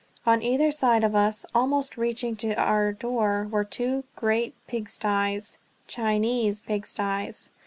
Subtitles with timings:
[0.25, 6.63] On either side of us, almost reaching to our door, were two great pigstys Chinese
[6.63, 7.51] pigstys!